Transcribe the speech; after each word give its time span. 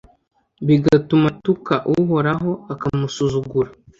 bigatuma 0.67 1.25
atuka 1.33 1.73
uhoraho 1.93 2.51
akamusuzugura 2.73 3.69